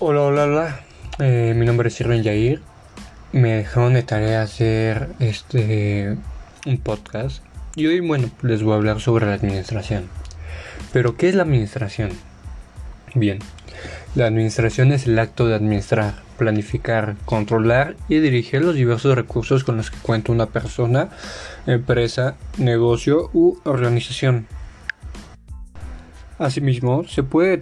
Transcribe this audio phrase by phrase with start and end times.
[0.00, 0.80] Hola, hola, hola.
[1.18, 2.60] Eh, mi nombre es Irving Yair.
[3.32, 6.16] Me dejaron de tarea hacer este
[6.66, 7.42] un podcast.
[7.74, 10.04] Y hoy, bueno, les voy a hablar sobre la administración.
[10.92, 12.10] Pero, ¿qué es la administración?
[13.16, 13.40] Bien,
[14.14, 19.78] la administración es el acto de administrar, planificar, controlar y dirigir los diversos recursos con
[19.78, 21.08] los que cuenta una persona,
[21.66, 24.46] empresa, negocio u organización.
[26.38, 27.58] Asimismo, se puede